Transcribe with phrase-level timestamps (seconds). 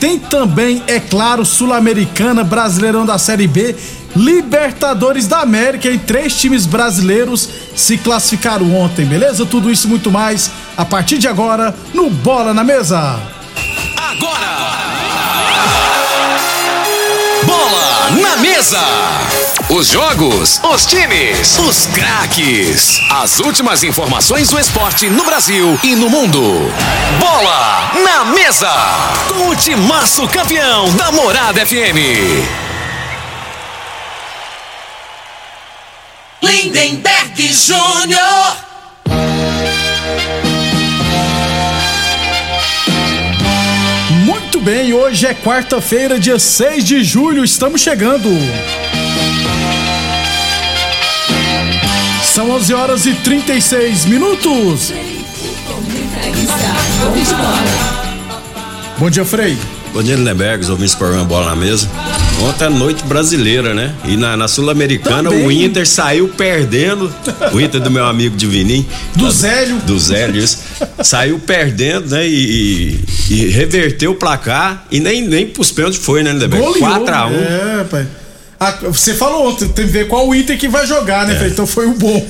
[0.00, 3.74] Tem também, é claro, Sul-Americana, Brasileirão da Série B,
[4.14, 9.44] Libertadores da América e três times brasileiros se classificaram ontem, beleza?
[9.44, 13.20] Tudo isso e muito mais a partir de agora no Bola na Mesa.
[13.96, 14.48] Agora!
[17.44, 19.47] Bola na mesa!
[19.78, 23.00] Os jogos, os times, os craques.
[23.12, 26.42] As últimas informações do esporte no Brasil e no mundo.
[27.20, 28.72] Bola na mesa!
[29.28, 31.94] Com o timaço campeão da Morada FM.
[36.42, 38.56] Lindenberg Júnior.
[44.24, 48.28] Muito bem, hoje é quarta-feira, dia 6 de julho, estamos chegando.
[52.34, 54.92] São 11 horas e 36 minutos.
[58.98, 59.56] Bom dia, Frei.
[59.92, 61.88] Bom dia, Lindenberg, os ouvintes do programa Bola na Mesa.
[62.42, 63.92] Ontem é noite brasileira, né?
[64.04, 67.12] E na, na Sul-Americana o Inter saiu perdendo.
[67.52, 68.86] O Inter do meu amigo Divinim.
[69.16, 69.76] Do Tá- Zélio.
[69.78, 70.58] Do Zélio, isso.
[71.02, 72.28] Saiu perdendo, né?
[72.28, 73.00] E,
[73.30, 74.84] e- e reverteu o placar.
[74.90, 76.64] E nem, nem pros pênaltis foi, né, Lindenberg?
[76.64, 76.84] Goleou.
[77.06, 77.80] 4x1.
[77.80, 78.06] É, pai.
[78.60, 81.50] Ah, você falou ontem, tem que ver qual o Inter que vai jogar, né, Frei?
[81.50, 82.26] Então foi o bom.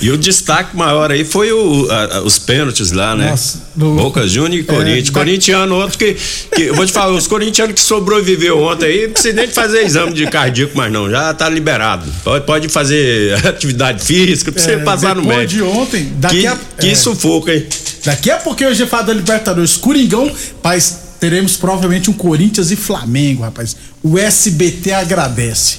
[0.00, 3.28] E o destaque maior aí foi o- a- os pênaltis lá, né?
[3.28, 5.10] Nossa, do- Boca Júnior e Corinthians.
[5.10, 6.16] da- Corintiano, outro que,
[6.54, 6.62] que.
[6.62, 10.14] Eu vou te falar, os corintianos que sobreviveu ontem aí, não precisa nem fazer exame
[10.14, 11.10] de cardíaco, mais não.
[11.10, 12.10] Já tá liberado.
[12.24, 15.62] Pode, pode fazer atividade física você É, passar no médico.
[15.62, 16.94] de ontem, daqui que, a- que é.
[16.94, 17.66] sufoco, hein?
[18.02, 19.76] Daqui a pouquinho hoje é fala da Libertadores.
[19.76, 20.30] Coringão,
[20.62, 23.76] mas teremos provavelmente um Corinthians e Flamengo, rapaz.
[24.02, 25.78] O SBT agradece.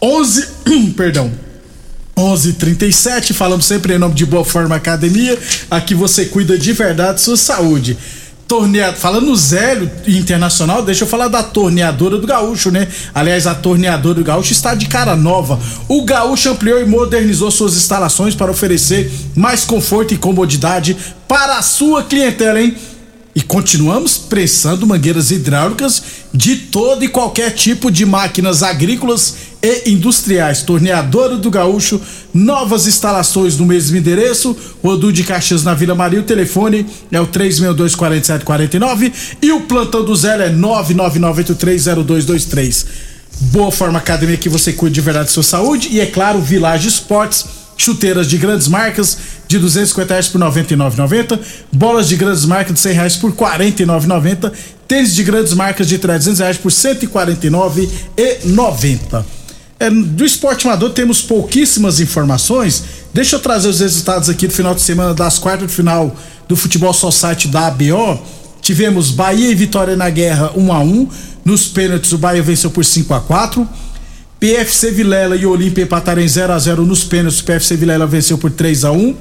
[0.00, 0.46] 11,
[0.96, 1.46] perdão.
[2.16, 5.38] 11:37 falamos sempre em nome de Boa Forma Academia.
[5.70, 7.96] Aqui você cuida de verdade sua saúde.
[8.48, 12.86] Torneado, falando Zélio Internacional, deixa eu falar da torneadora do Gaúcho, né?
[13.12, 15.58] Aliás, a torneadora do Gaúcho está de cara nova.
[15.88, 21.62] O Gaúcho ampliou e modernizou suas instalações para oferecer mais conforto e comodidade para a
[21.62, 22.76] sua clientela, hein?
[23.36, 26.02] E continuamos prensando mangueiras hidráulicas
[26.32, 30.62] de todo e qualquer tipo de máquinas agrícolas e industriais.
[30.62, 32.00] Torneadora do Gaúcho,
[32.32, 36.20] novas instalações no mesmo endereço, Rodu de Caxias na Vila Maria.
[36.20, 39.12] O telefone é o 3624749
[39.42, 42.86] e o plantão do Zé é 999830223.
[43.52, 46.88] Boa Forma Academia que você cuida de verdade da sua saúde e é claro, Village
[46.88, 47.44] Esportes
[47.76, 51.40] chuteiras de grandes marcas de 250 reais por 99,90,
[51.72, 54.52] bolas de grandes marcas de 100 reais por 49,90,
[54.88, 59.24] tênis de grandes marcas de 300 reais por 149,90.
[59.78, 62.82] É, do esporte amador temos pouquíssimas informações.
[63.12, 66.16] Deixa eu trazer os resultados aqui do final de semana das quartas de final
[66.48, 68.18] do Futebol Society da ABO.
[68.62, 71.08] Tivemos Bahia e Vitória na guerra 1 a 1
[71.44, 73.68] Nos pênaltis, o Bahia venceu por 5 a 4
[74.38, 77.40] PFC Vilela e Olímpia empataram em 0 a 0 nos pênaltis.
[77.40, 79.16] PFC Vilela venceu por 3 a 1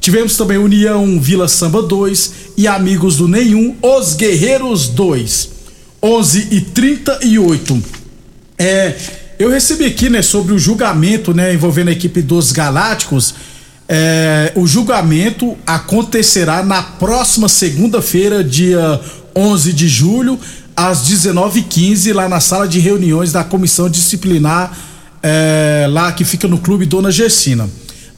[0.00, 5.50] Tivemos também União Vila Samba 2 e Amigos do Nenhum, Os Guerreiros 2.
[6.02, 7.82] 11 e 38.
[8.56, 8.94] É,
[9.38, 13.34] eu recebi aqui, né, sobre o julgamento, né, envolvendo a equipe dos Galácticos.
[13.88, 19.00] É, o julgamento acontecerá na próxima segunda-feira, dia
[19.34, 20.38] 11 de julho,
[20.78, 24.78] às 19h15, lá na sala de reuniões da comissão disciplinar,
[25.20, 27.68] é, lá que fica no Clube Dona Gersina.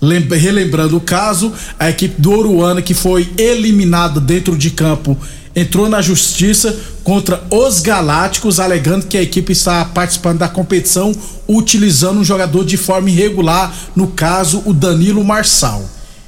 [0.02, 5.16] Relembrando o caso, a equipe do Oruana, que foi eliminada dentro de campo,
[5.56, 11.14] entrou na justiça contra os Galácticos, alegando que a equipe está participando da competição
[11.48, 15.82] utilizando um jogador de forma irregular, no caso, o Danilo Marçal.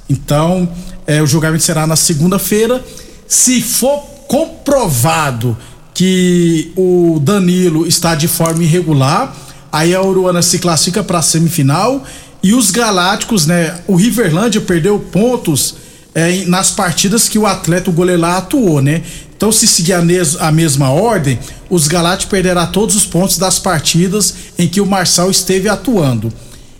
[0.09, 0.67] Então,
[1.07, 2.83] é, o julgamento será na segunda-feira.
[3.29, 5.57] Se for comprovado
[5.95, 9.35] que o Danilo está de forma irregular,
[9.71, 12.05] aí a Uruana se classifica para a semifinal
[12.43, 13.79] e os Galácticos, né?
[13.87, 15.77] O Riverlândia perdeu pontos
[16.15, 19.03] é, nas partidas que o atleta o goleiro lá atuou, né?
[19.37, 21.39] Então, se seguir a, mes a mesma ordem,
[21.71, 26.33] os Galácticos perderão todos os pontos das partidas em que o Marçal esteve atuando.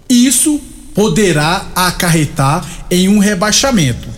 [0.09, 0.61] Isso
[0.95, 4.09] poderá acarretar em um rebaixamento.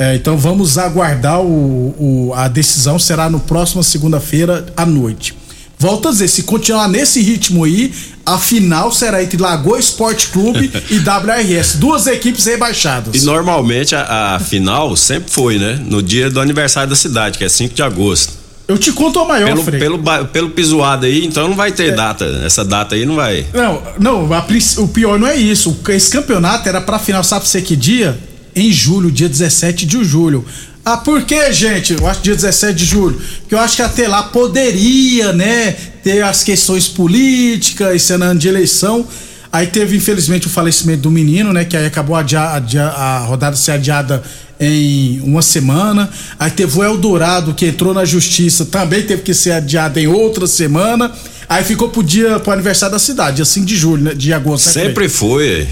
[0.00, 5.34] É, então vamos aguardar o, o, a decisão, será no próximo segunda-feira à noite.
[5.78, 7.92] Volto a dizer, se continuar nesse ritmo aí,
[8.24, 13.14] a final será entre Lagoa Esporte Clube e WRS, duas equipes rebaixadas.
[13.14, 15.78] E normalmente a, a, final sempre foi, né?
[15.84, 18.32] No dia do aniversário da cidade, que é 5 de agosto.
[18.66, 19.80] Eu te conto a maior, pelo, Frei.
[19.80, 19.98] Pelo,
[20.32, 21.92] pelo pisoado aí, então não vai ter é.
[21.92, 22.24] data.
[22.42, 23.44] Essa data aí não vai.
[23.52, 24.46] Não, não, a,
[24.78, 25.78] o pior não é isso.
[25.90, 28.18] Esse campeonato era pra final, sabe você que dia?
[28.54, 30.44] Em julho, dia 17 de julho.
[30.84, 31.92] Ah, por que, gente?
[31.92, 33.20] Eu acho dia 17 de julho.
[33.40, 38.48] Porque eu acho que até lá poderia, né, ter as questões políticas, esse ano de
[38.48, 39.06] eleição.
[39.52, 41.64] Aí teve, infelizmente, o falecimento do menino, né?
[41.64, 44.22] Que aí acabou a, adia, a rodada ser adiada
[44.60, 46.08] em uma semana.
[46.38, 50.46] Aí teve o Eldorado, que entrou na justiça, também teve que ser adiado em outra
[50.46, 51.12] semana.
[51.48, 54.66] Aí ficou pro dia, pro aniversário da cidade, dia 5 de julho, né, de agosto.
[54.66, 55.66] Né, Sempre foi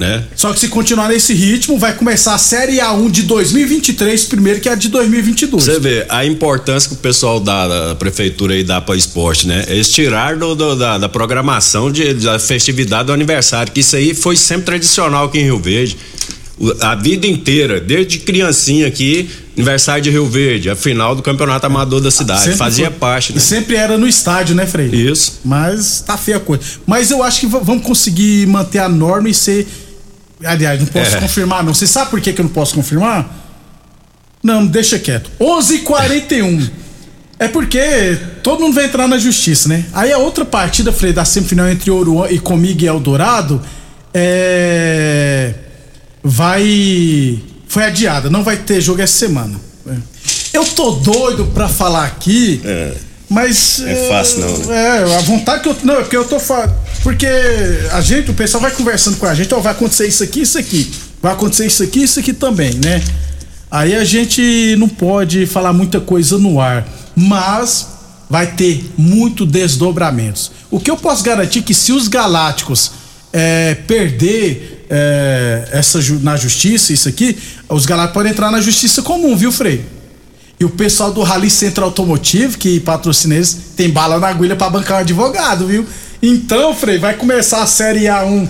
[0.00, 0.24] né?
[0.34, 4.68] Só que se continuar nesse ritmo, vai começar a Série A1 de 2023 primeiro que
[4.68, 5.62] a de 2022.
[5.62, 9.62] Você vê a importância que o pessoal da, da prefeitura aí dá para esporte, né?
[9.68, 14.14] Eles tiraram do, do, da, da, programação de, da festividade do aniversário, que isso aí
[14.14, 15.98] foi sempre tradicional aqui em Rio Verde.
[16.80, 22.00] A vida inteira, desde criancinha aqui, aniversário de Rio Verde, a final do campeonato amador
[22.00, 22.42] da cidade.
[22.42, 23.38] Sempre fazia foi, parte, né?
[23.38, 24.88] E sempre era no estádio, né, Frei?
[24.88, 25.40] Isso.
[25.44, 26.62] Mas tá feia a coisa.
[26.86, 29.66] Mas eu acho que vamos conseguir manter a norma e ser
[30.44, 31.20] Aliás, não posso é.
[31.20, 31.74] confirmar, não.
[31.74, 33.28] Você sabe por que, que eu não posso confirmar?
[34.42, 35.30] Não, deixa quieto.
[35.38, 36.70] 11:41.
[37.38, 39.84] é porque todo mundo vai entrar na justiça, né?
[39.92, 43.62] Aí a outra partida, Frei, da semifinal entre Ouro e comigo e Eldorado,
[44.14, 45.54] é.
[46.22, 47.38] Vai.
[47.68, 49.60] Foi adiada, não vai ter jogo essa semana.
[50.52, 52.60] Eu tô doido pra falar aqui.
[52.64, 53.80] É mas.
[53.86, 54.98] É fácil, não, né?
[54.98, 55.76] É, a vontade que eu.
[55.84, 56.74] Não, é porque eu tô falando.
[57.00, 57.28] Porque
[57.92, 60.58] a gente, o pessoal vai conversando com a gente, ó, vai acontecer isso aqui, isso
[60.58, 60.90] aqui.
[61.22, 63.00] Vai acontecer isso aqui, isso aqui também, né?
[63.70, 66.86] Aí a gente não pode falar muita coisa no ar.
[67.14, 67.86] Mas
[68.28, 70.50] vai ter muito desdobramentos.
[70.68, 72.90] O que eu posso garantir é que se os galácticos
[73.32, 79.36] é, perder é, essa na justiça, isso aqui, os galácticos podem entrar na justiça comum,
[79.36, 79.99] viu, Frei?
[80.60, 84.68] E o pessoal do Rally Centro Automotivo, que patrocina eles, tem bala na agulha para
[84.68, 85.86] bancar um advogado, viu?
[86.22, 88.46] Então, Frei, vai começar a Série A1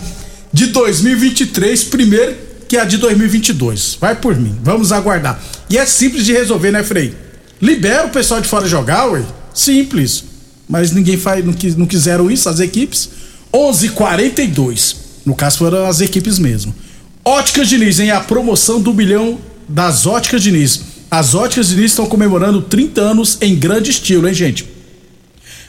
[0.53, 2.37] de 2023, primeiro
[2.69, 3.97] que a de 2022.
[4.01, 5.41] Vai por mim, vamos aguardar.
[5.69, 7.15] E é simples de resolver, né, Frei?
[7.63, 9.23] Libera o pessoal de fora jogar, ué.
[9.55, 10.25] Simples.
[10.69, 13.09] Mas ninguém faz, não, quis, não quiseram isso, as equipes.
[13.53, 14.97] 11:42.
[15.25, 16.75] No caso foram as equipes mesmo.
[17.25, 18.11] Óticas Diniz, hein?
[18.11, 19.39] A promoção do milhão
[19.69, 20.90] das Óticas Diniz.
[21.11, 24.65] As óticas Diniz estão comemorando 30 anos em grande estilo, hein, gente?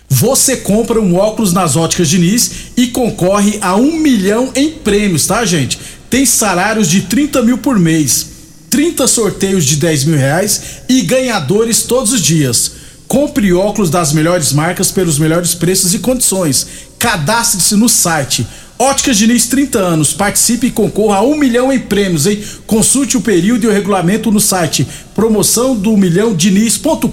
[0.07, 5.43] Você compra um óculos nas óticas Diniz e concorre a um milhão em prêmios, tá,
[5.43, 5.79] gente?
[6.11, 8.27] Tem salários de 30 mil por mês,
[8.69, 12.73] 30 sorteios de 10 mil reais e ganhadores todos os dias.
[13.07, 16.67] Compre óculos das melhores marcas pelos melhores preços e condições.
[16.99, 18.45] Cadastre-se no site
[18.81, 20.11] Óticas Diniz 30 anos.
[20.11, 22.43] Participe e concorra a um milhão em prêmios, hein?
[22.65, 27.05] Consulte o período e o regulamento no site promoção do milhão diniz.com.br.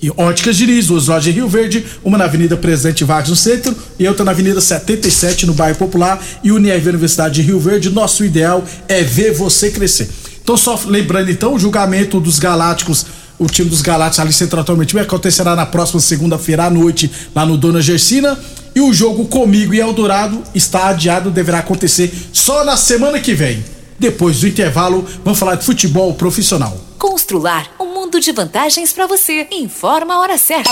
[0.00, 3.76] E Óticas Diniz, duas lojas em Rio Verde, uma na Avenida Presidente Vargas no centro
[3.98, 7.90] e outra na Avenida 77 no bairro Popular e Univ Universidade de Rio Verde.
[7.90, 10.08] Nosso ideal é ver você crescer.
[10.42, 13.04] Então só lembrando então o julgamento dos Galácticos
[13.38, 17.56] o time dos Galácticos ali central atualmente acontecerá na próxima segunda-feira à noite lá no
[17.56, 18.36] Dona Gersina
[18.78, 23.64] e o jogo comigo e Eldorado está adiado, deverá acontecer só na semana que vem.
[23.98, 26.78] Depois do intervalo, vamos falar de futebol profissional.
[26.96, 29.48] Constrular um mundo de vantagens para você.
[29.50, 30.70] Informa a hora certa.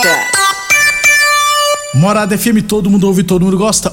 [1.95, 3.93] Morada FM, todo mundo ouve, todo mundo gosta.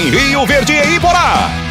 [0.09, 1.70] Rio Verde e Iporá.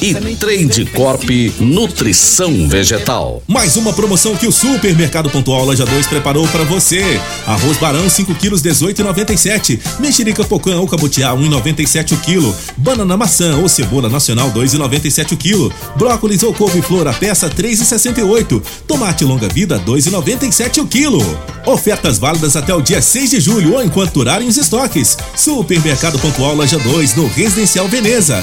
[0.00, 1.28] e Trade Corp
[1.60, 3.42] Nutrição Vegetal.
[3.46, 7.20] Mais uma promoção que o Supermercado Pontual Loja 2 preparou para você.
[7.46, 9.78] Arroz Barão 5 quilos 18,97.
[10.00, 12.56] Mexerica Pocã ou Cabutiá 1,97 o quilo.
[12.78, 15.70] Banana maçã ou cebola nacional 2,97 o quilo.
[15.96, 18.62] Brócolis ou couve-flor a peça 3,68.
[18.86, 21.20] Tomate longa vida 2,97 o quilo.
[21.66, 25.18] Ofertas válidas até o dia 6 de julho ou enquanto durarem os estoques.
[25.36, 28.42] Supermercado Pontual Loja 2 no Residencial Veneza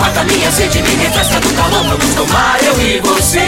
[0.00, 1.84] Mata minha sede, me refresca do calor.
[1.84, 3.40] Vamos tomar eu e você.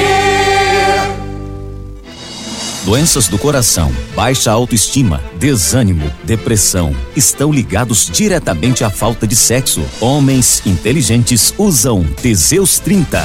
[2.85, 9.85] Doenças do coração, baixa autoestima, desânimo, depressão estão ligados diretamente à falta de sexo.
[10.01, 13.25] Homens inteligentes usam Teseus 30.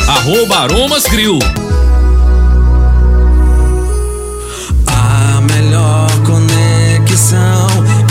[0.07, 1.39] arroba Aromas Grill.
[4.87, 7.67] A melhor conexão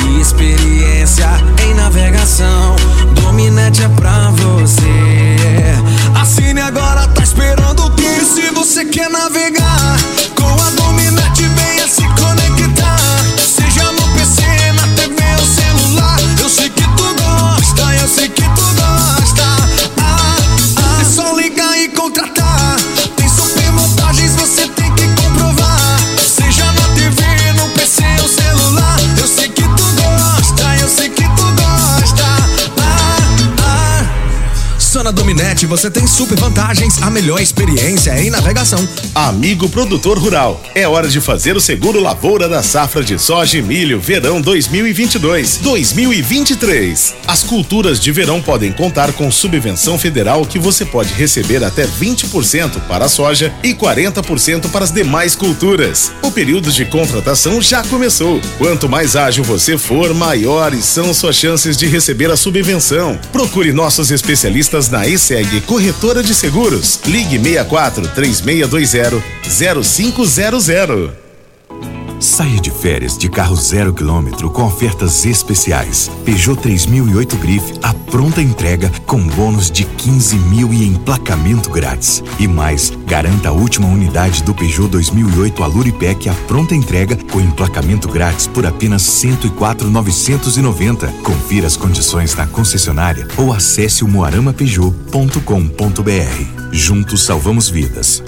[0.06, 1.30] e experiência
[1.64, 2.76] em navegação.
[3.14, 4.86] Dominete é pra você.
[6.20, 8.24] Assine agora, tá esperando o que?
[8.24, 9.59] Se você quer navegar
[35.02, 38.86] Na Dominete você tem super vantagens, a melhor experiência em navegação.
[39.14, 43.62] Amigo produtor rural, é hora de fazer o seguro lavoura da safra de soja e
[43.62, 47.14] milho verão 2022-2023.
[47.26, 52.86] As culturas de verão podem contar com subvenção federal que você pode receber até 20%
[52.86, 56.12] para a soja e 40% para as demais culturas.
[56.22, 58.38] O período de contratação já começou.
[58.58, 63.18] Quanto mais ágil você for, maiores são suas chances de receber a subvenção.
[63.32, 67.00] Procure nossos especialistas na ESEG Corretora de Seguros.
[67.06, 71.19] Ligue 64 3620 0500.
[72.20, 76.10] Saia de férias de carro zero quilômetro com ofertas especiais.
[76.22, 82.22] Peugeot 3008 Grife, a pronta entrega com bônus de 15 mil e emplacamento grátis.
[82.38, 88.06] E mais, garanta a última unidade do Peugeot 2008 Aluripec a pronta entrega com emplacamento
[88.06, 91.06] grátis por apenas 104,990.
[91.22, 96.70] Confira as condições na concessionária ou acesse o moaramapeugeot.com.br.
[96.70, 98.22] Juntos salvamos vidas.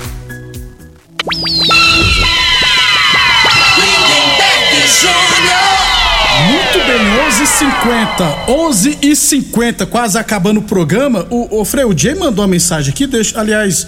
[6.52, 8.46] Muito bem, 11h50.
[8.46, 11.26] 11h50, quase acabando o programa.
[11.30, 13.06] O, o Frei, o Jay mandou uma mensagem aqui.
[13.06, 13.86] Deixa, aliás,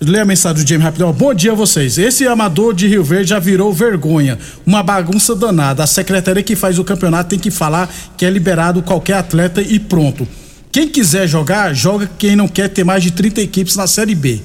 [0.00, 1.12] lê a mensagem do Jamie rapidão.
[1.12, 1.98] Bom dia a vocês.
[1.98, 4.40] Esse amador de Rio Verde já virou vergonha.
[4.66, 5.84] Uma bagunça danada.
[5.84, 9.78] A secretaria que faz o campeonato tem que falar que é liberado qualquer atleta e
[9.78, 10.26] pronto.
[10.72, 12.10] Quem quiser jogar, joga.
[12.18, 14.40] Quem não quer ter mais de 30 equipes na Série B.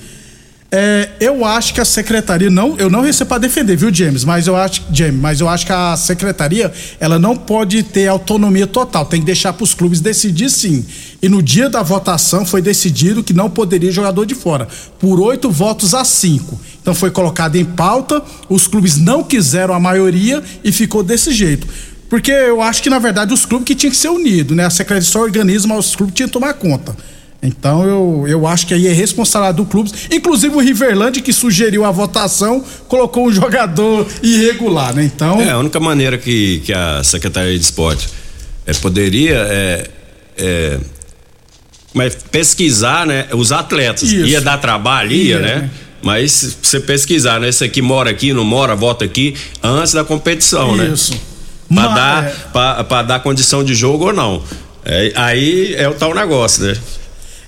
[0.78, 4.26] É, eu acho que a secretaria não, eu não recebo para defender, viu, James?
[4.26, 8.68] Mas eu acho, James, mas eu acho que a secretaria ela não pode ter autonomia
[8.68, 10.86] total, tem que deixar para os clubes decidir sim.
[11.22, 14.68] E no dia da votação foi decidido que não poderia jogador de fora,
[15.00, 16.60] por oito votos a cinco.
[16.82, 21.66] Então foi colocado em pauta, os clubes não quiseram a maioria e ficou desse jeito.
[22.10, 24.66] Porque eu acho que na verdade os clubes que tinham que ser unidos, né?
[24.66, 26.94] A secretaria só organiza, mas os clubes tinham que tomar conta.
[27.42, 29.92] Então eu, eu acho que aí é responsabilidade do clube.
[30.12, 35.04] Inclusive o Riverland, que sugeriu a votação, colocou um jogador irregular, né?
[35.04, 35.40] Então.
[35.40, 38.10] É, a única maneira que, que a Secretaria de Esporte
[38.66, 39.90] é, poderia é,
[40.38, 40.80] é,
[41.94, 43.28] mas pesquisar, né?
[43.32, 44.12] Os atletas.
[44.12, 44.26] Isso.
[44.26, 45.56] Ia dar trabalho, ia, Ia, né?
[45.56, 45.70] né?
[46.02, 47.50] Mas se você pesquisar, né?
[47.50, 50.90] Esse aqui mora aqui, não mora, vota aqui, antes da competição, né?
[50.94, 51.14] Isso.
[51.68, 52.30] Pra Mas, dar, é.
[52.52, 54.44] pra, pra dar condição de jogo ou não.
[54.84, 56.78] É, aí é o tal negócio, né?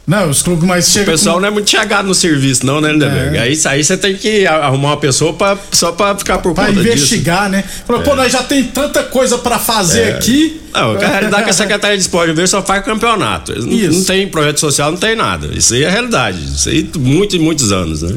[0.07, 1.11] Não, os clubes mais O chegam.
[1.13, 3.35] pessoal com- não é muito chegado no serviço, não, né, Lindeberg?
[3.35, 3.41] É.
[3.41, 6.79] Aí, aí você tem que arrumar uma pessoa pra, só pra ficar por Pra conta
[6.79, 7.61] investigar, né?
[7.85, 8.15] Falou, pô, É.
[8.15, 10.11] nós já tem tanta coisa pra fazer É.
[10.13, 10.61] aqui.
[10.73, 13.51] Não, a realidade é que a Secretaria de Esporte Verde só faz campeonato.
[13.51, 13.97] Eles não- Isso.
[13.99, 15.49] Não tem projeto social, não tem nada.
[15.53, 16.41] Isso aí é a realidade.
[16.41, 18.15] Isso aí muitos e muitos anos, né?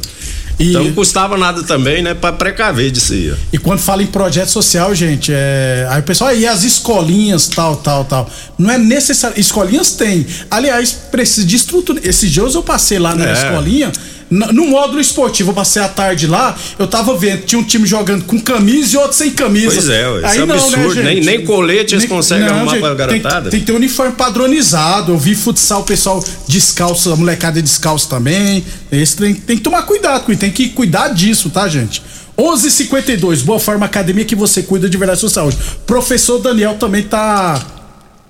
[0.60, 2.12] Então não custava nada também, né?
[2.14, 3.32] Pra precaver disso aí.
[3.32, 3.34] ó.
[3.52, 5.86] E quando fala em projeto social, gente, é.
[5.90, 8.30] Aí o pessoal, aí as escolinhas, tal, tal, tal.
[8.58, 9.40] Não é necessário.
[9.40, 10.26] Escolinhas tem.
[10.50, 12.00] Aliás, precisa de estrutura.
[12.04, 13.32] Esses dias eu passei lá na É.
[13.32, 13.90] escolinha.
[14.30, 18.24] No módulo esportivo, eu passei a tarde lá, eu tava vendo, tinha um time jogando
[18.24, 19.74] com camisa e outro sem camisa.
[19.74, 20.94] Pois é, ué, Aí isso é não, absurdo.
[20.94, 21.26] né, Nem- gente?
[21.26, 23.50] nem colete eles conseguem arrumar pra tem, garotada.
[23.50, 25.12] tem que ter uniforme padronizado.
[25.12, 28.64] Eu vi futsal, o pessoal descalço, a molecada é descalço também.
[28.92, 32.00] Esse tem, tem que tomar cuidado, com tem que cuidar disso, tá, gente?
[32.38, 35.58] 11:52 Boa Forma Academia que você cuida de verdade sua saúde.
[35.86, 37.60] Professor Daniel também tá.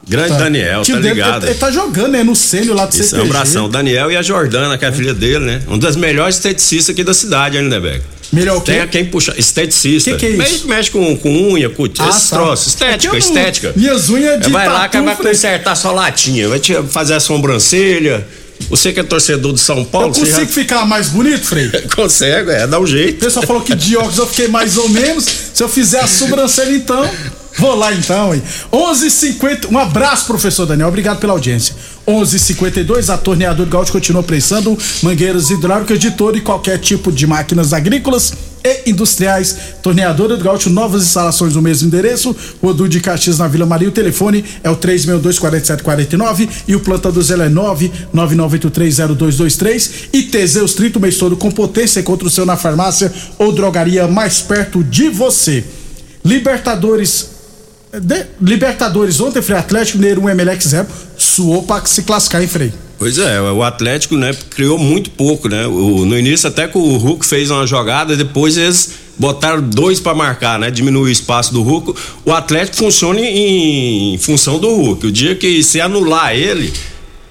[0.09, 1.43] Grande tá- Daniel, Tio tá ligado?
[1.45, 2.23] Ele, ele tá jogando, né?
[2.25, 3.23] No sênior lá do Isso é CTG.
[3.23, 3.69] um abração.
[3.69, 5.63] Daniel e a Jordana, que é a filha dele, né?
[5.69, 8.03] Um das melhores esteticistas aqui da cidade, Lindeberg?
[8.33, 8.73] Melhor o quê?
[8.73, 9.35] Tem a quem puxa.
[9.37, 10.13] Esteticista.
[10.13, 10.67] Que que é isso?
[10.69, 12.37] Mexe, com, com unha, com Ah, esses tá.
[12.37, 12.67] troços.
[12.69, 13.73] É Estética, não- estética.
[13.77, 15.29] minhas unhas de Vai lá tatu, vai Frei.
[15.33, 16.49] consertar sua latinha.
[16.49, 18.27] Vai te fazer a sobrancelha.
[18.69, 21.69] Você que é torcedor de São Paulo, Eu consigo já ficar mais bonito, Frei?
[21.95, 23.19] consegue, é, dá um O jeito.
[23.19, 25.25] pessoal falou que de óculos eu fiquei mais ou menos.
[25.55, 27.09] Se eu fizer a sobrancelha, então.
[27.59, 28.43] Vou lá então, hein?
[28.73, 29.69] 11:50.
[29.71, 30.89] Um abraço, professor Daniel.
[30.89, 31.75] Obrigado pela audiência.
[32.07, 33.11] 11:52.
[33.11, 38.33] A torneadora Gaúcho continua prestando mangueiras hidráulicas de todo e qualquer tipo de máquinas agrícolas
[38.65, 39.57] e industriais.
[39.83, 42.37] Torneadora do Gaúcho, novas instalações no mesmo endereço.
[42.63, 43.89] Rodu de Caxias na Vila Maria.
[43.89, 47.49] O telefone é o 362-4749 e o planta do Zé é
[48.15, 49.91] 999830223.
[50.13, 54.07] E Teseus 30 o mês todo com potência contra o seu na farmácia ou drogaria
[54.07, 55.65] mais perto de você.
[56.25, 57.30] Libertadores.
[57.99, 60.87] De- Libertadores ontem, Frei Atlético Mineiro 1 Emelec 0.
[61.17, 62.73] Suou pra se classificar, hein, Frei?
[62.99, 65.67] Pois é, o Atlético, né, criou muito pouco, né?
[65.67, 70.15] O- no início até que o Hulk fez uma jogada, depois eles botaram dois pra
[70.15, 70.71] marcar, né?
[70.71, 71.95] Diminuiu o espaço do Hulk.
[72.25, 75.07] O Atlético funciona em, em função do Hulk.
[75.07, 76.73] O dia que se anular ele,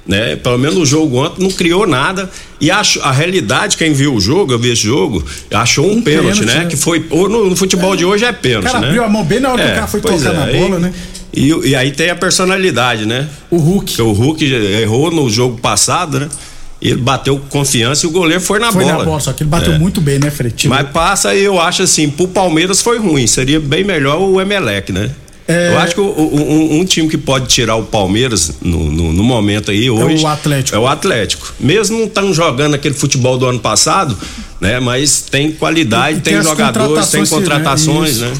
[0.07, 0.35] né?
[0.35, 2.29] Pelo menos no jogo ontem não criou nada.
[2.59, 6.39] E a, a realidade, quem viu o jogo, eu vi esse jogo, achou um, pênalti,
[6.39, 6.63] pênalti, né?
[6.63, 6.65] né?
[6.65, 7.05] Que foi.
[7.09, 8.87] No, no futebol de hoje é pênalti, O cara né?
[8.87, 10.79] abriu a mão bem na hora que É, o cara foi tocar é, na bola,
[10.79, 10.93] né?
[11.31, 13.27] E, e aí tem a personalidade, né?
[13.51, 14.01] O Hulk.
[14.01, 14.43] o Hulk
[14.81, 16.29] errou no jogo passado, né?
[16.81, 18.97] Ele bateu com confiança e o goleiro foi na Foi bola.
[18.99, 19.77] na bola, só que ele bateu É.
[19.77, 20.55] muito bem, né, Fred?
[20.55, 23.27] Tirou- Mas passa e eu acho assim, pro Palmeiras foi ruim.
[23.27, 25.11] Seria bem melhor o Emelec, né?
[25.51, 25.69] É.
[25.73, 26.41] Eu acho que o- o-
[26.75, 30.23] um, um time que pode tirar o Palmeiras no, no- no momento aí hoje.
[30.23, 30.77] o Atlético.
[30.77, 31.53] É o Atlético.
[31.59, 34.15] Mesmo não estão jogando aquele futebol do ano passado,
[34.61, 34.79] né?
[34.79, 38.27] Mas tem qualidade, tem, as jogadores, tem contratações, né?
[38.27, 38.33] né?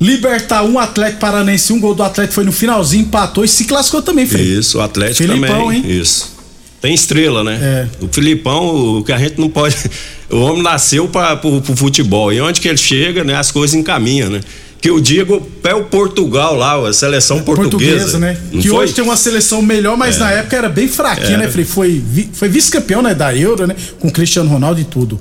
[0.00, 4.00] Libertar um Atlético Paranense, um gol do Atlético foi no finalzinho, empatou e se classificou
[4.00, 4.58] também, Fred.
[4.58, 5.78] Isso, o Atlético Filipão, também.
[5.84, 6.00] hein?
[6.00, 6.36] Isso.
[6.80, 7.58] Tem estrela, né?
[8.00, 8.04] É.
[8.04, 9.76] O Filipão, o que a gente não pode.
[10.30, 12.30] O homem nasceu para pro futebol.
[12.30, 13.34] E onde que ele chega, né?
[13.34, 14.40] As coisas encaminham, né?
[14.80, 18.18] Que o Diego é o Portugal lá, a seleção portuguesa.
[18.18, 18.36] né?
[18.52, 18.78] Não que foi?
[18.78, 20.18] hoje tem uma seleção melhor, mas É.
[20.20, 21.64] na época era bem fraquinha, né, Frei?
[21.64, 22.00] Foi,
[22.32, 23.74] foi vice-campeão, né, da Euro, né?
[23.98, 25.20] Com Cristiano Ronaldo e tudo.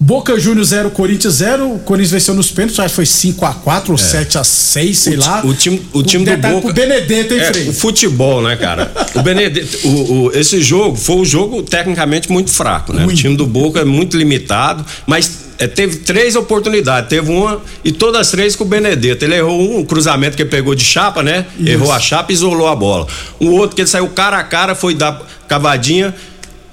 [0.00, 1.74] Boca Juniors 0, Corinthians 0.
[1.74, 5.16] O Corinthians venceu nos pênaltis, acho que foi 5x4 ou 7x6, sei É.
[5.16, 5.42] O ti- lá.
[5.44, 6.60] O time, o time do Boca.
[6.60, 7.68] pro Benedetto, hein, é, Frei?
[7.68, 8.92] o futebol, né, cara?
[9.14, 13.04] O Benedetto, o, o- esse jogo foi um jogo tecnicamente muito fraco, né?
[13.06, 17.08] O time do Boca é muito limitado, mas é, teve três oportunidades.
[17.08, 19.24] Teve uma e todas as três com o Benedetto.
[19.24, 21.46] Ele errou um, cruzamento que ele pegou de chapa, né?
[21.58, 21.68] Isso.
[21.68, 23.06] Errou a chapa e isolou a bola.
[23.40, 26.14] O outro que ele saiu cara a cara, foi dar cavadinha,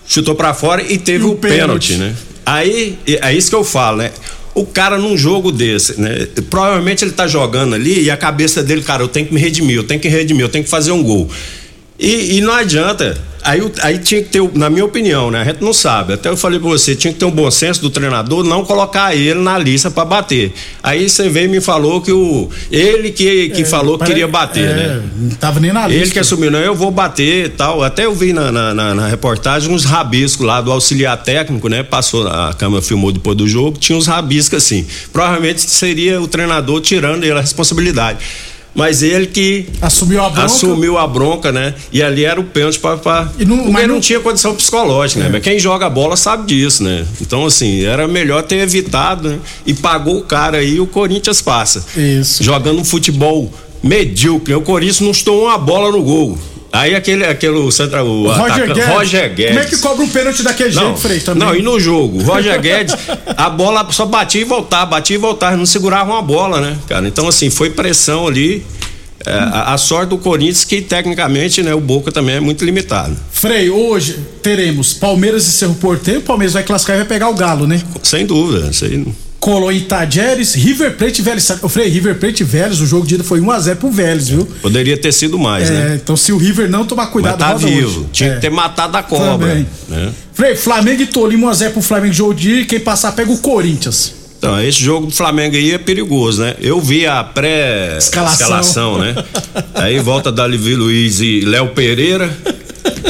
[0.07, 1.97] chutou pra fora e teve E o o pênalti, pênalti.
[1.97, 2.15] né?
[2.45, 4.11] Aí, é isso que eu falo, né?
[4.53, 6.27] O cara num jogo desse, né?
[6.49, 9.75] Provavelmente ele tá jogando ali e a cabeça dele, cara, eu tenho que me redimir,
[9.75, 11.29] eu tenho que redimir, eu tenho que fazer um gol.
[11.99, 13.17] E, e não adianta.
[13.45, 15.41] Aí, aí tinha que ter, na minha opinião, né?
[15.41, 16.13] A gente não sabe.
[16.13, 19.15] Até eu falei pra você, tinha que ter um bom senso do treinador não colocar
[19.15, 20.51] ele na lista pra bater.
[20.81, 22.49] Aí você veio e me falou que o.
[22.71, 25.03] Ele que, que falou que queria bater, é, né?
[25.15, 26.01] Não tava nem na lista.
[26.03, 27.83] Ele que assumiu, não, eu vou bater e tal.
[27.83, 31.83] Até eu vi na, na, na- na reportagem uns rabiscos lá do auxiliar técnico, né?
[31.83, 34.87] Passou, a câmera filmou depois do jogo, tinha uns rabiscos assim.
[35.13, 38.17] Provavelmente seria o treinador tirando ele a responsabilidade.
[38.75, 40.45] Mas ele que assumiu a bronca.
[40.45, 41.73] assumiu a bronca, né?
[41.93, 45.21] E ali era o pênalti pra E não- porque mas não, não- tinha condição psicológica,
[45.23, 45.29] né?
[45.31, 47.05] Mas Quem joga bola sabe disso, né?
[47.21, 49.39] Então, assim, era melhor ter evitado, né?
[49.65, 51.85] E pagou o cara aí, o Corinthians passa.
[51.95, 52.43] Isso.
[52.43, 53.49] Jogando um futebol
[53.81, 54.53] medíocre.
[54.55, 56.37] O Corinthians não estou uma bola no gol.
[56.75, 58.93] Aí aquele, aquele o, centra, o Roger atacante- Guedes.
[58.93, 59.47] Roger Guedes.
[59.55, 61.19] Como é que cobra um pênalti daquele jeito, Frei?
[61.19, 61.47] Também.
[61.47, 62.95] Não, e no jogo, o Roger Guedes,
[63.35, 67.07] a bola só batia e voltava, batia e voltava, não segurava uma bola, né, cara?
[67.07, 68.65] Então, assim, foi pressão ali.
[69.27, 73.17] É, a, a sorte do Corinthians, que tecnicamente, né, o Boca também é muito limitado.
[73.31, 76.19] Frei, hoje teremos Palmeiras e Cerro Porteiro.
[76.19, 77.81] O Palmeiras vai classificar e vai pegar o Galo, né?
[78.03, 79.03] Sem dúvida, isso aí.
[79.45, 81.47] Colou em Tajeres, River Plate e Vélez.
[81.61, 84.43] O Frei, River Plate e Vélez, o jogo de ida foi 1x0 pro Vélez, viu?
[84.59, 85.99] Poderia ter sido mais, É, né?
[86.01, 87.99] então se o River não tomar cuidado, Mas tá vivo.
[88.01, 88.09] hoje.
[88.11, 88.35] Tinha É.
[88.35, 89.47] que ter matado a cobra.
[89.49, 89.67] Também.
[89.87, 90.11] Né?
[90.33, 92.65] Frei, Flamengo e Tolima 1x0 pro Flamengo jogo de ida.
[92.65, 94.15] Quem passar pega o Corinthians.
[94.39, 96.55] Então, esse jogo do Flamengo aí é perigoso, né?
[96.59, 97.33] Eu vi a Escalação.
[97.35, 99.13] pré-escalação, né?
[99.75, 102.35] Aí volta Davi Luiz e Léo Pereira,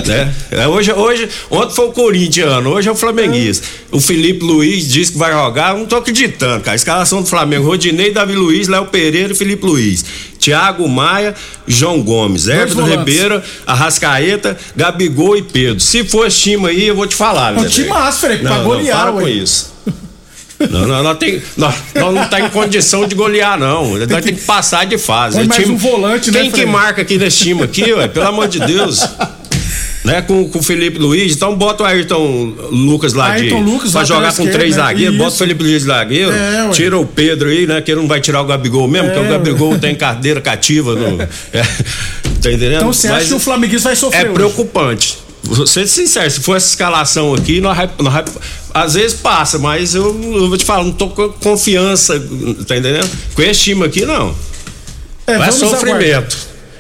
[0.05, 0.33] né?
[0.51, 3.65] É, Hoje, hoje, ontem foi o corintiano, hoje é o flamenguista.
[3.91, 6.73] O Felipe Luiz disse que vai jogar, não tô acreditando, cara.
[6.73, 10.05] A escalação do Flamengo, Rodinei, Davi Luiz, Léo Pereira e Felipe Luiz.
[10.39, 11.33] Thiago Maia,
[11.67, 12.83] João Gomes, Everton.
[12.85, 15.79] Ribeiro, Arrascaeta, Gabigol e Pedro.
[15.79, 17.99] Se for esse time aí, eu vou te falar, um né, time velho?
[17.99, 19.31] massa, Frei, pra Não, não, golear, para com ué.
[19.31, 19.73] isso.
[20.69, 23.97] Não, não, nós, tem, nós, nós não tá em condição de golear, não.
[24.07, 25.41] Nós tem que passar de fase.
[25.41, 26.71] É mais um volante, né, Quem que Fred?
[26.71, 28.07] marca aqui nesse time aqui, ué?
[28.07, 28.99] Pelo amor de Deus.
[30.05, 33.71] Né, com, com o Felipe Luiz, então bota o Ayrton Lucas lá Ayrton de.
[33.71, 34.83] Lucas, pra jogar com três né?
[34.83, 35.37] zagueiros, bota o.
[35.37, 36.69] Felipe Luiz zagueiro, É, ué.
[36.71, 37.81] tira o Pedro aí, né?
[37.81, 40.93] Que ele não vai tirar o Gabigol mesmo, porque É, o Gabigol tem cadeira cativa.
[40.95, 41.19] No,
[41.51, 41.63] é,
[42.41, 42.75] tá entendendo?
[42.75, 44.33] Então você acha Mas que o Flamenguista vai sofrer É hoje?
[44.35, 45.17] preocupante.
[45.43, 48.25] Vou ser sincero, se for essa escalação aqui, nós, vai- nós vai-
[48.73, 52.19] às vezes passa, mas eu, eu vou te falar, não tô com confiança,
[52.67, 53.09] tá entendendo?
[53.35, 54.35] Com esse time aqui, não.
[55.27, 55.97] É, vai vamos sofrimento.
[56.03, 56.27] aguardar.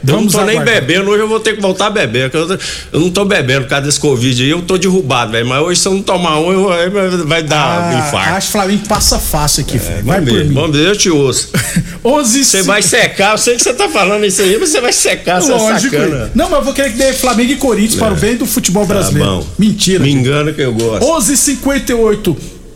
[0.07, 0.81] Eu Vamos não tô nem aguardar.
[0.81, 2.29] bebendo, hoje eu vou ter que voltar a beber.
[2.33, 2.59] Eu,
[2.93, 5.45] eu não tô bebendo por causa desse Covid aí, eu tô derrubado, velho.
[5.47, 8.33] Mas hoje se eu não tomar um, eu, vai- dar um Ah, infarto.
[8.35, 10.01] acho que Flamengo passa fácil aqui, Frei.
[10.03, 10.53] Vai por mim.
[10.53, 11.49] vamos ver, eu te ouço.
[12.03, 14.93] 11 Você vai secar, eu sei que você tá falando isso aí, mas você vai
[14.93, 16.31] secar, você é sacana.
[16.35, 18.85] Não, mas eu vou querer que dê Flamengo e Corinthians para o bem do futebol
[18.85, 19.39] brasileiro.
[19.39, 19.45] Tá.
[19.57, 20.03] Mentira.
[20.03, 21.03] Me engana que eu gosto.
[21.05, 22.35] 11:58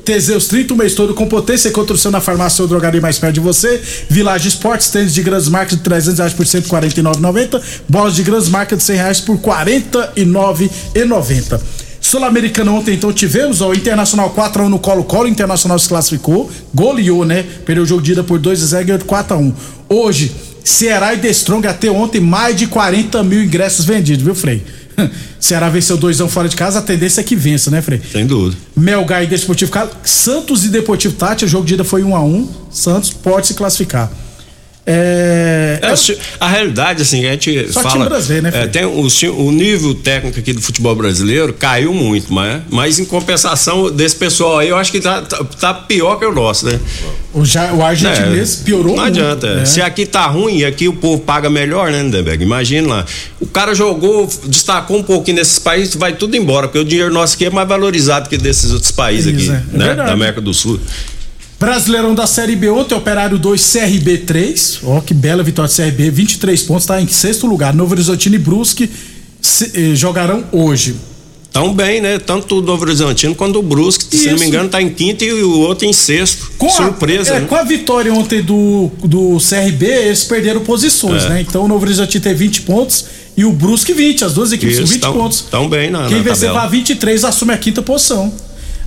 [0.09, 1.69] Teseus 30, o mês todo com potência.
[1.69, 3.79] Encontra o seu na farmácia ou drogaria mais perto de você.
[4.09, 7.61] Village Esportes, tênis de grandes marcas de 300 reais por 149,90.
[7.87, 11.61] Bolas de grandes marcas de 100 reais por 49,90.
[12.01, 17.45] Sul-Americano ontem então tivemos ó, o Internacional 4x1 no Colo-Colo, Internacional se classificou, goleou, né?
[17.63, 19.53] Perdeu o jogo de ida por 2 a 0 e ganhou de 4x1.
[19.87, 20.31] Hoje,
[20.63, 24.63] Ceará e The Strong até ontem mais de 40 mil ingressos vendidos, viu, Frei?
[25.39, 28.01] Ceará venceu 2 fora de casa, a tendência é que vença, né, Frei?
[28.12, 28.57] Sem dúvida.
[28.75, 29.71] Melgar e Desportivo.
[30.03, 33.53] Santos e Deportivo Tati, o jogo de ida foi 1 a 1 Santos pode se
[33.53, 34.12] classificar.
[34.85, 38.05] É, É, a realidade, assim, a gente Só fala.
[38.09, 42.61] brasileiro, né, é, tem ti- o nível técnico aqui do futebol brasileiro caiu muito, mas,
[42.69, 46.33] mas em compensação desse pessoal aí, eu acho que tá, tá, tá pior que o
[46.33, 46.79] nosso, né?
[47.33, 49.19] O, já, o argentinês É, piorou Não muito.
[49.19, 49.47] adianta.
[49.61, 49.65] é.
[49.65, 52.43] Se aqui tá ruim, aqui o povo paga melhor, né, Lindenberg?
[52.43, 53.05] Imagina lá.
[53.39, 57.35] O cara jogou, destacou um pouquinho nesses países, vai tudo embora, porque o dinheiro nosso
[57.35, 59.75] aqui é mais valorizado que desses outros países Isso, aqui, é.
[59.75, 59.95] É né?
[59.95, 60.79] Da América do Sul.
[61.59, 64.79] Brasileirão da Série B ontem, Operário 2, CRB 3.
[64.83, 67.73] Ó, que bela vitória do CRB, 23 pontos, tá em sexto lugar.
[67.73, 68.89] Novo Horizontino e Brusque
[69.41, 70.95] se- eh, jogarão hoje.
[71.51, 72.17] Tão bem, né?
[72.19, 74.05] Tanto o Novo Horizontino quanto o Brusque.
[74.15, 74.43] Se não Isso.
[74.43, 76.49] me engano, tá em quinto e o outro em sexto.
[76.57, 77.45] Com a- Surpresa, é, né?
[77.47, 81.29] Com a vitória ontem do, do CRB, eles perderam posições, É.
[81.29, 81.41] né?
[81.41, 83.03] Então o Novo Horizontino tem 20 pontos
[83.35, 84.23] e o Brusque 20.
[84.23, 85.41] As duas equipes Isso, com 20 tão- pontos.
[85.51, 86.59] Tão bem na, Quem na vencer tabela.
[86.61, 88.31] vai 23 assume a quinta posição.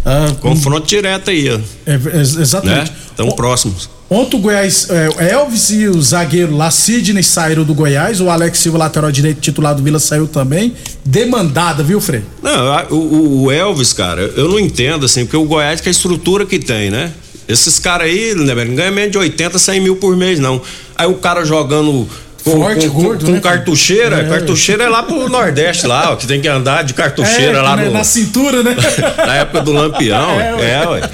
[0.05, 1.59] Ah, Confronto direto aí, ó.
[1.87, 2.91] é, é, exatamente.
[2.91, 2.97] Né?
[3.17, 3.89] Tão próximos.
[4.11, 8.21] Ontem o Goiás, é, Elvis e o zagueiro lá, Sidney, saíram do Goiás.
[8.21, 10.75] O Alex Silva, lateral direito titular do Vila, saiu também.
[11.05, 12.23] Demandada, viu, Frei?
[12.43, 15.93] Não, o, o Elvis, cara, eu não entendo, assim, porque o Goiás que é a
[15.93, 17.11] estrutura que tem, né?
[17.49, 20.61] Esses caras aí, né, não ganham menos de 80, 100 mil por mês, não.
[20.97, 22.09] Aí o cara jogando.
[22.45, 24.29] Forte, com, gordo, com né, cartucheira, É.
[24.29, 27.77] cartucheira é lá pro Nordeste lá, ó, que tem que andar de cartucheira É, lá
[27.77, 28.75] né, no, na cintura, né?
[29.27, 30.41] na época do Lampião.
[30.41, 30.87] É, É, ué.
[30.89, 31.11] ué.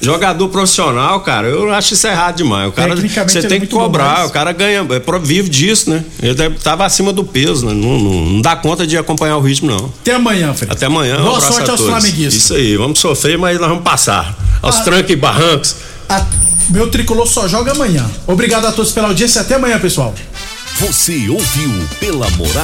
[0.00, 2.68] Jogador profissional, cara, eu acho isso errado demais.
[2.68, 6.04] O cara, você é tem que cobrar, o cara ganha, é, vive disso, né?
[6.20, 7.72] Ele tava acima do peso, né?
[7.72, 9.84] Não, não- não dá conta de acompanhar o ritmo, não.
[10.00, 10.68] Até amanhã, Frei.
[10.72, 11.18] Até amanhã.
[11.18, 12.34] um Boa abraço sorte aos flamenguistas.
[12.34, 14.36] Isso aí, vamos sofrer, mas nós vamos passar.
[14.60, 14.82] Aos Ah.
[14.82, 15.76] trancos e barrancos.
[16.08, 16.26] A-
[16.70, 18.04] meu tricolor só joga amanhã.
[18.26, 19.40] Obrigado a todos pela audiência.
[19.40, 20.12] Até amanhã, pessoal.
[20.80, 22.60] Você ouviu pela Morada